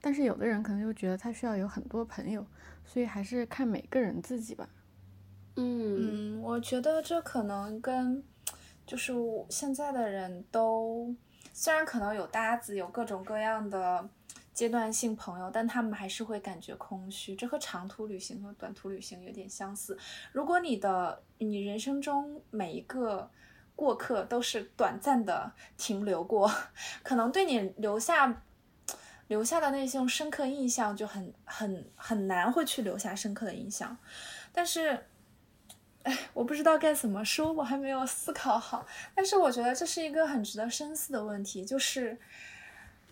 [0.00, 2.46] 但是有的人可能就觉得他需要有很多朋友，
[2.84, 4.68] 所以还是看每个人自己吧。
[5.56, 8.22] 嗯嗯，我觉得这可能跟
[8.86, 9.12] 就是
[9.48, 11.12] 现在的人都
[11.52, 14.08] 虽然可能有搭子，有各种各样的
[14.58, 17.36] 阶段性朋友，但他们还是会感觉空虚。
[17.36, 19.96] 这和长途旅行和短途旅行有点相似。
[20.32, 23.30] 如果你的你人生中每一个
[23.76, 26.50] 过客都是短暂的停留过，
[27.04, 28.42] 可能对你留下。
[29.28, 33.94] 留下的那些深刻印象就很很很难会去留下深刻的印象，
[34.54, 35.04] 但是，
[36.02, 38.86] 哎，我不知道该怎么说，我还没有思考好。
[39.14, 42.18] 但是我觉得这是一个很值得深思的问题，就是，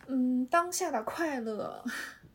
[0.09, 1.85] 嗯，当下的快乐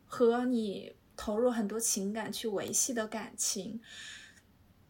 [0.05, 3.79] 和你投入很多情感去维系的感情，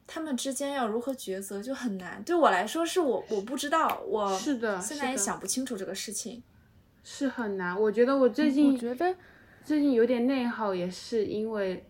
[0.07, 2.23] 他们之间要如何抉择就很难。
[2.23, 6.41] 对我来说，是我我不知道，我是的，现在也想不清楚这个事情。
[7.03, 9.15] 是很难，我觉得我最近觉得
[9.63, 11.85] 最近有点内耗，也是因为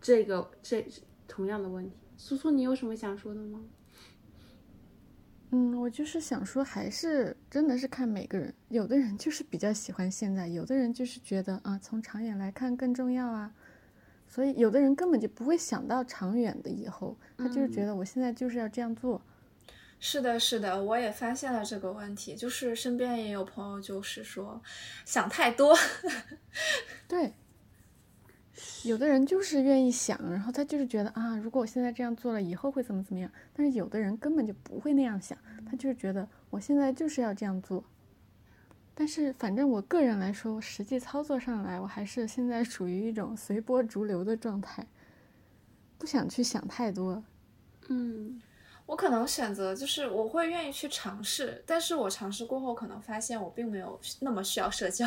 [0.00, 0.86] 这个这
[1.28, 1.96] 同样的问题。
[2.16, 3.60] 苏苏，你有什么想说的吗？
[5.50, 13.52] 嗯，我就是想说，还是真的是看每个人，有的人就是比较喜欢现在，有的人就是觉得啊，从长远来看更重要啊，
[14.26, 19.22] 所以有的人根本就不会想到长远的以后，他就是觉得我现在就是要这样做。
[19.98, 24.60] 是的，是的，我也发现了这个问题，就是身边也有朋友，就是说
[25.06, 25.74] 想太多。
[27.08, 27.32] 对，
[28.84, 33.30] 有的人就是愿意想，然后他就是觉得啊，如果我现在这样做了，以后会怎么怎么样。
[33.52, 37.84] 但是有的人根本就不会那样想，他就是觉得我现在就是要这样做。
[38.94, 44.86] 但是反正我个人来说，实际操作上来，我还是现在属于一种随波逐流的状态，
[45.98, 47.22] 不想去想太多。
[47.88, 48.40] 嗯。
[48.86, 55.06] 我可能选择就是我会愿意去尝试，但是我尝试过后可能发现我并没有那么需要社交，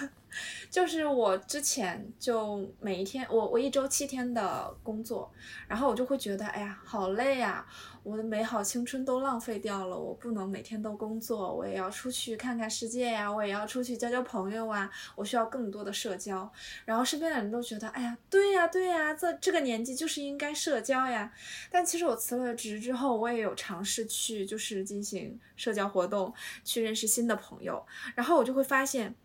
[0.70, 5.32] 就是我之前就每一天我我一周七天的工作，
[5.66, 7.66] 然后我就会觉得哎呀好累呀。
[8.06, 16.48] 我的美好青春都浪费掉了，我不能每天都工作，我也要出去看看世界呀，我也要出去交交朋友啊，我需要更多的社交。
[16.84, 21.32] 然后身边的人都觉得，哎呀，对呀，对呀，这这个年纪就是应该社交呀。
[21.68, 27.84] 但其实我辞了职之后，我也有尝试去就是进行社交活动，去认识新的朋友。
[28.14, 29.16] 然后我就会发现，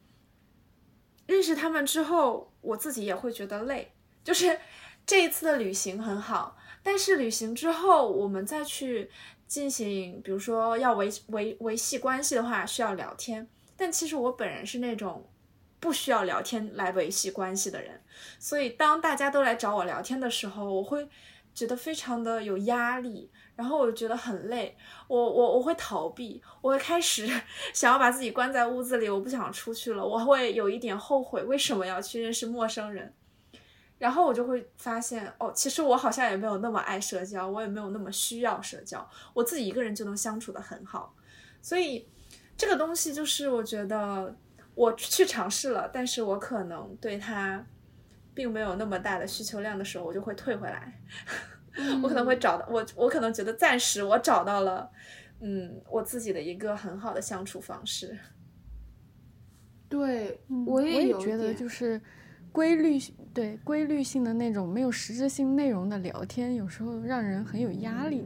[1.28, 3.91] 认识他们之后，我自己也会觉得累。
[4.24, 4.60] 就是
[5.06, 6.58] 这一次的旅行很好。
[6.84, 9.10] 但是旅行之后，我们再去
[9.48, 13.48] 进行，比如说要维维维系关系的话，需要聊天。
[13.77, 15.27] 但其实我本人是那种
[15.79, 18.02] 不需要聊天来维系关系的人，
[18.38, 21.08] 所以当大家都来找我聊天的时候，我会
[21.54, 24.77] 觉得非常的有压力，然后我觉得很累，
[25.08, 27.27] 我我我会逃避，我会开始
[27.73, 33.13] 想要把自己关在屋子里，我不想出去了，我会有一点后悔，为什么要去认识陌生人。
[34.02, 41.15] 然后我就会发现，哦，其实我好像也没有那么爱社交，我也没有那么需要社交，我自己一个人就能相处的很好。
[41.62, 42.10] 所以
[42.58, 44.35] 这个东西就是我觉得
[44.73, 47.63] 我去尝试了，但是我可能对它
[48.33, 50.99] 并没有那么大的需求量的时候，我就会退回来。
[52.02, 54.89] 我可能会找到我，我可能觉得暂时我找到了，
[55.41, 58.17] 嗯，我自己的一个很好的相处方式。
[59.87, 62.02] 对，我也觉得就是。
[62.52, 62.99] 规律
[63.33, 68.25] 对规律性的那种没有实质性内容的聊天，有时候让人很有压力。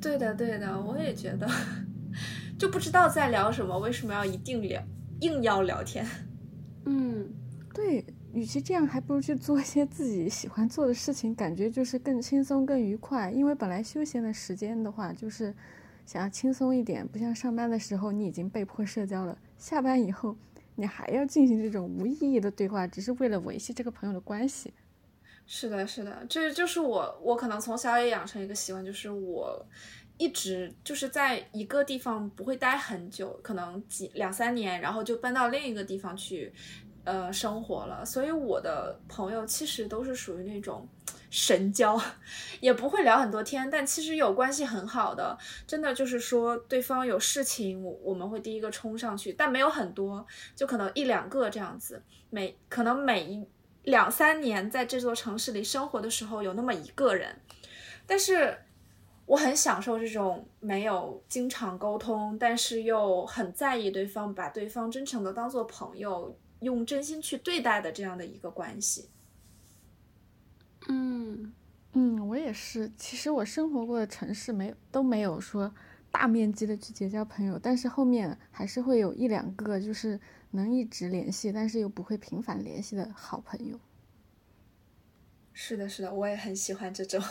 [0.00, 1.48] 对的，对的，我也觉得。
[2.58, 4.82] 就不知道在聊什么，为什么要一定聊，
[5.20, 6.04] 硬要聊天？
[6.86, 7.28] 嗯，
[7.72, 13.30] 对，与其这样，还不如去做一些自己喜欢做的事情，感觉就是更轻松、更愉快。
[13.30, 15.54] 因为本来休闲的时间的话，就是
[16.04, 20.36] 想要轻松一点，不像上班的时候你已经被迫社交了，下班以后
[20.78, 24.72] 你还要进行这种无意义的对话，只是为了维系这个朋友的关系。
[25.44, 29.66] 是的，是的，这就是我，我可能从小也养成一个习惯，就是我
[30.18, 36.52] 一直就是在一个地方不会待很久，可能几两三年，然后就搬到另一个地方去，
[37.08, 38.04] 呃，生活了。
[38.04, 40.86] 所以我的朋友其实都是属于那种
[41.30, 41.98] 神交，
[42.60, 45.36] 也不会聊很多天，但其实有关系很好的，
[45.66, 53.46] 真的就是说对方有事情，我我们会第一个冲上去，但没有很多，就可能一两个这样子，每可能每一。
[53.84, 57.34] 两三年在这座城市里生活的时候，有那么一个人，
[58.06, 58.54] 但是
[59.24, 69.08] 我很享受这种没有经常沟通，但是又很在意对方，把对方真诚的当做朋友，用真心去对待的这样的一个关系。
[70.88, 71.52] 嗯
[71.92, 72.90] 嗯，我也是。
[72.96, 75.74] 其实我生活过的城市没有都没有说
[76.10, 80.20] 大面积的去结交朋友，但是后面还是会有一两个就是。
[80.52, 83.78] 能一直联系，但是又不会频繁联系的好朋友。
[85.52, 87.22] 是的，是的，我也很喜欢这种。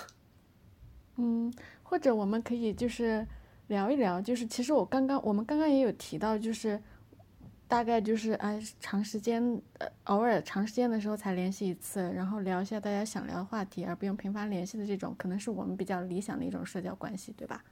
[1.18, 1.52] 嗯，
[1.82, 3.26] 或者我们可以就是
[3.70, 6.80] 聊一聊，就是其实我刚刚我们刚刚也有提到，就是
[7.68, 17.64] 大概就是哎长时间呃偶尔长时间的时候才联系一次，然后聊一下大家想聊的话题，而不用频繁联系的这种，可能是我们比较理想的一种社交关系，对吧？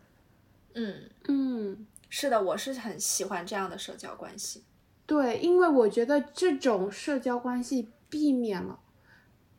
[0.73, 4.63] 嗯嗯，是的，我是很喜欢这样的社交关系。
[5.05, 8.79] 对，因为我觉得这种社交关系避免了，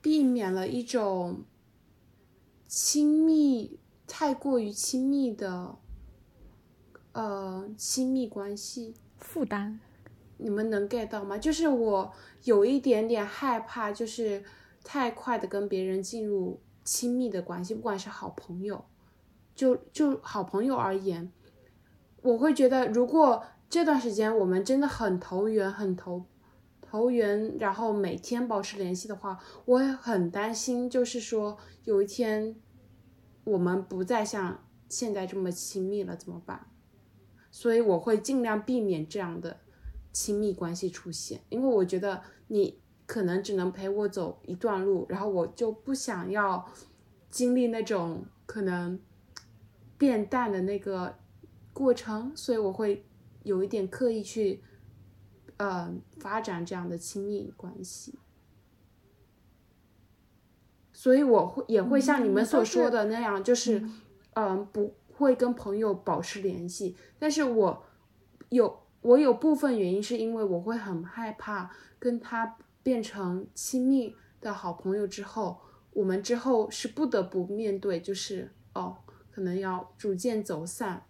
[0.02, 1.44] 避免了一种
[2.66, 5.78] 亲密太过于亲密的，
[7.12, 9.80] 呃，亲密关系负担。
[10.38, 11.38] 你们能 get 到吗？
[11.38, 12.12] 就是我
[12.44, 14.44] 有一点点害怕，就是
[14.84, 18.84] 太快的跟别人进入亲密的关系，不管是好朋友，
[19.54, 21.32] 就就好朋友而言，
[22.22, 23.44] 我会觉得如果。
[23.68, 26.24] 这段时间我们真的很投缘，很投
[26.80, 32.54] 投缘，然后每天保持联系的话，我也很担心，就是说有一天
[33.42, 36.68] 我们不再像现在这么亲密了，怎么办？
[37.50, 39.58] 所以我会尽量避免这样的
[40.16, 46.66] 亲密关系出现，因为我觉得你可能只能陪我走一段路，然后我就不想要
[47.28, 48.98] 经历那种可能
[49.98, 51.18] 变淡的那个
[51.74, 53.04] 过程，所以我会。
[53.42, 54.60] 有一点刻意去，
[55.56, 58.18] 呃，发展这样的亲密关系，
[60.92, 63.88] 所以我会也会像你们所说的那样，就是，
[64.34, 66.96] 嗯，不会跟朋友保持联系。
[67.20, 67.84] 但是我
[68.48, 75.60] 有我有部分原因是因为我会很害怕跟他变成亲密的好朋友之后，
[75.92, 78.96] 我们之后是不得不面对，就是哦，
[79.30, 81.04] 可能要逐渐走散，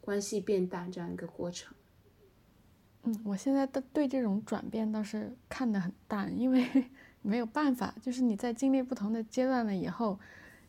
[0.00, 1.74] 关系变淡这样一个过程。
[3.02, 6.66] 嗯，我现在的对这种转变倒是看得很淡，因为
[7.22, 10.18] 没有办法，就是你在经历不同的阶段了以后，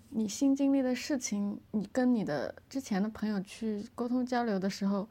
[0.10, 5.10] 你新经历的事情，你跟你的之前的朋友去沟通交流的时候，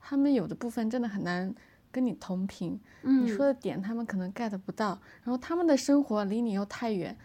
[0.00, 1.54] 他们有的部分真的很难
[1.92, 7.16] 跟你同频，你说的点他们可能 get 不到，然后他们的生活离你又太远。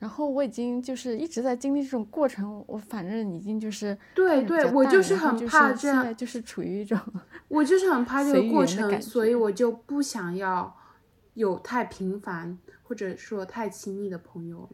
[0.00, 6.98] 然后我已经就是一直在经历这种过程，我反正已经就是对对，我就是很怕这样，就是处于一种
[7.48, 10.76] 我就是很怕这个过程，所以我就不想要
[11.34, 14.70] 有太频繁或者说太亲密的朋友了，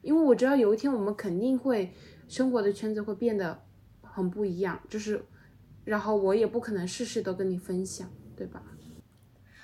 [0.00, 1.92] 因为我知道有一天我们肯定会
[2.26, 3.60] 生活的圈子会变得
[4.00, 5.22] 很不一样，就是
[5.84, 8.62] 然后我也不可能事事都跟你分享，对吧？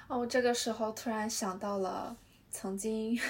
[0.09, 2.17] 哦，这个时候突然想到了
[2.51, 3.19] 曾经。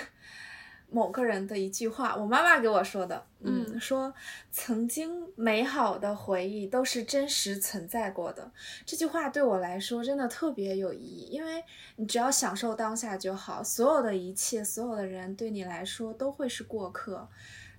[0.89, 4.15] 某个人的一句话，我妈妈给我说的，嗯，说
[4.53, 8.53] 曾经美好的回忆都是真实存在过的。
[8.85, 11.65] 这句话对我来说真的特别有意义，因为
[11.97, 17.29] 你只要享受当下就好，所有的一切，所有的人对你来说都会是过客。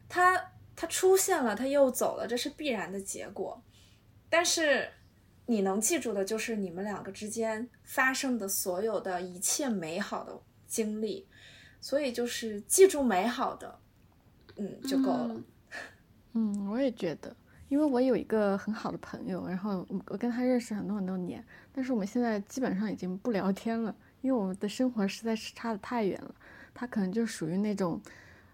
[0.10, 3.64] 他他出现了，他又走了，这是必然的结果。
[4.30, 4.92] 但是
[5.48, 11.28] 你能记住的就是你们两个之间发生的所有的一切美好的经历。
[11.80, 13.80] 所以就是记住美好的，
[14.56, 15.42] 嗯，就够了。
[16.34, 17.34] 嗯，我也觉得，
[17.70, 21.42] 因为我有一个很好的朋友，然后我跟他认识很多很多年，
[21.72, 26.34] 但是我们现在基本上已经不聊天了，因为我们的生活实在是差的太远了。
[26.74, 28.02] 他可能就属于那种，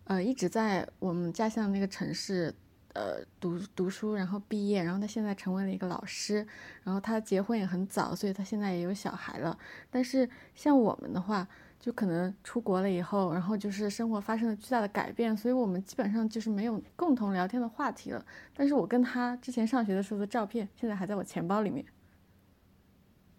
[0.03, 2.53] 呃，一直在我们家乡那个城市，
[2.93, 6.47] 呃读读书，然后毕业，然后他现在成为了一个老师，
[6.83, 9.57] 然后他结婚也很早，所以他现在也有小孩了。
[9.89, 11.47] 但是像我们的话，
[11.79, 18.25] 就可能出国了以后，然后就是生活发生了巨大的改变，所以我们基本上就是没有共同聊天的话题了。
[18.55, 21.85] 但是我跟他之前上学的时候的照片，现在还在我钱包里面。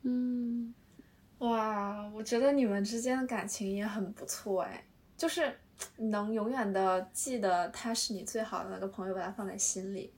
[0.03, 0.75] 嗯，
[1.39, 4.85] 哇，我觉得你们之间的感情也很不错哎，
[5.17, 5.57] 就是
[5.99, 10.13] 能永远的记得他是你最好的那个朋友，把他放在心里。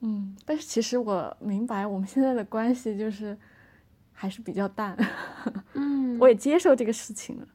[0.00, 3.36] 嗯，但是其实我明白，我们现在的关系就是
[4.12, 4.96] 还是比较淡。
[5.74, 7.46] 嗯，我也接受这个事情了。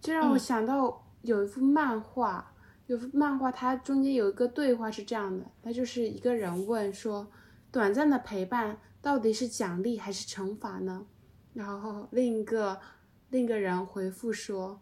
[0.00, 2.52] 这让我想到有一幅漫画，
[2.86, 7.30] 有幅漫画，它中间有一个对话是这样的，它就是一个人问说，
[7.70, 11.06] 短暂的陪伴到底是奖励还是惩罚呢？
[11.52, 12.80] 然后另一个
[13.28, 14.80] 另一个人回复说，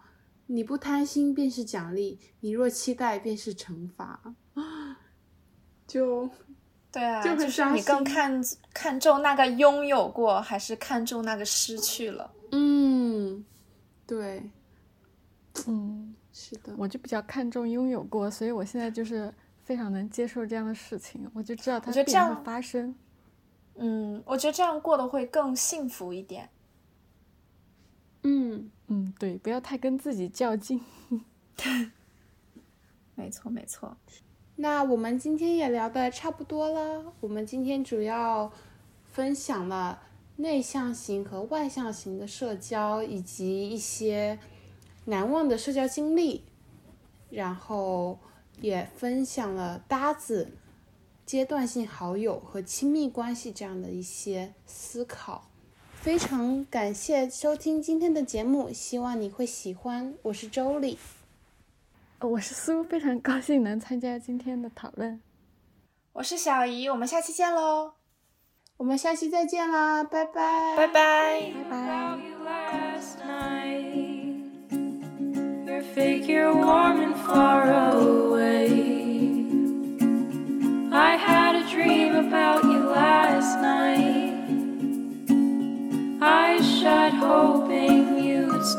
[0.54, 4.34] 你不贪心便是奖励，你若期待便是惩罚。
[5.88, 6.28] 就
[6.92, 8.44] 对啊，就很是伤你更看
[8.74, 12.30] 看重那个拥有过，还是看重那个失去了？
[12.50, 13.42] 嗯，
[14.06, 14.42] 对，
[15.66, 19.32] 嗯，是的，我就比较看重拥有过，所以我现在就是
[19.64, 22.94] 非常能接受这样的事情，我就知道它觉得必然这样会发生。
[23.76, 26.46] 嗯，我觉得这样过得会更幸福一点。
[28.22, 28.70] 嗯。
[28.88, 30.80] 嗯，对，不要太跟自己较劲。
[33.14, 33.96] 没错，没错。
[34.56, 37.14] 那我们今天也聊的差不多了。
[37.20, 38.52] 我们今天主要
[39.10, 40.02] 分享了
[40.36, 44.38] 内向型和外向型的社交，以及一些
[45.06, 46.44] 难忘的社交经历，
[47.30, 48.18] 然后
[48.60, 50.52] 也分享了搭子、
[51.24, 55.48] 阶段性好友和亲密关系这样的一些思考。
[56.02, 60.12] 非常感谢收听今天的节目，希望你会喜欢。
[60.22, 60.98] 我是周丽。
[62.18, 65.20] 呃我是苏，非常高兴能参加今天的讨论。
[66.12, 67.92] 我是小姨，我们下期见喽，
[68.78, 71.52] 我们下期再见啦，拜拜，拜拜。
[71.70, 72.32] 拜拜。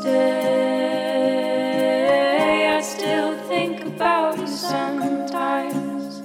[0.06, 0.10] I
[2.82, 6.20] still think about you sometimes,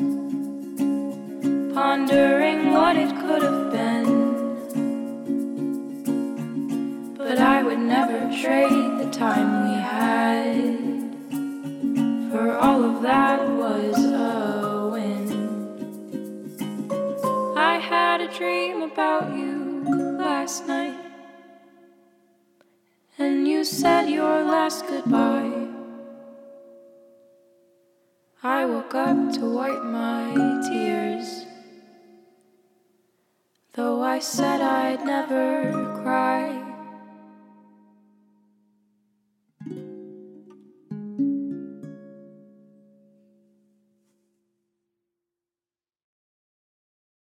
[1.73, 4.27] pondering what it could have been.
[7.17, 10.59] But I would never trade the time we had.
[12.31, 15.29] For all of that was a win.
[17.55, 19.85] I had a dream about you
[20.19, 20.88] last night.
[23.59, 25.67] You said your last goodbye.
[28.41, 30.31] I woke up to wipe my
[30.69, 31.45] tears.
[33.73, 36.68] Though I said I'd never cry.